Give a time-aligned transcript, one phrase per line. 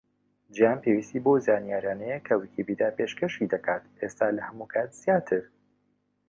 [0.53, 5.43] جیهان پێویستی بەو زانیاریانەیە کە ویکیپیدیا پێشکەشی دەکات، ئێستا لە هەموو کات زیاتر.